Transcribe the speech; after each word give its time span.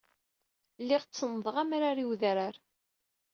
Lliɣ 0.81 1.03
ttenḍeɣ 1.03 1.55
amrar 1.61 1.97
i 2.03 2.05
wedrar. 2.09 2.55